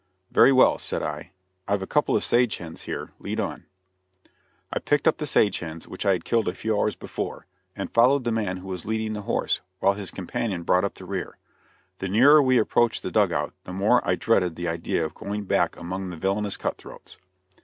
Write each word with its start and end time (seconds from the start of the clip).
"Very 0.31 0.51
well," 0.51 0.79
said 0.79 1.03
I, 1.03 1.29
"I've 1.67 1.77
got 1.77 1.83
a 1.83 1.85
couple 1.85 2.15
of 2.15 2.23
sage 2.23 2.57
hens 2.57 2.81
here. 2.85 3.11
Lead 3.19 3.39
on." 3.39 3.67
I 4.73 4.79
picked 4.79 5.07
up 5.07 5.17
the 5.19 5.27
sage 5.27 5.59
hens, 5.59 5.87
which 5.87 6.07
I 6.07 6.13
had 6.13 6.25
killed 6.25 6.47
a 6.47 6.55
few 6.55 6.75
hours 6.75 6.95
before, 6.95 7.45
and 7.75 7.93
followed 7.93 8.23
the 8.23 8.31
man 8.31 8.57
who 8.57 8.67
was 8.67 8.83
leading 8.83 9.13
the 9.13 9.21
horse, 9.21 9.61
while 9.79 9.93
his 9.93 10.09
companion 10.09 10.63
brought 10.63 10.85
up 10.85 10.95
the 10.95 11.05
rear. 11.05 11.37
The 11.99 12.07
nearer 12.09 12.41
we 12.41 12.57
approached 12.57 13.03
the 13.03 13.11
dug 13.11 13.31
out 13.31 13.53
the 13.65 13.73
more 13.73 14.01
I 14.03 14.15
dreaded 14.15 14.55
the 14.55 14.67
idea 14.67 15.05
of 15.05 15.13
going 15.13 15.43
back 15.43 15.77
among 15.77 16.09
the 16.09 16.17
villainous 16.17 16.57
cut 16.57 16.79
throats. 16.79 17.19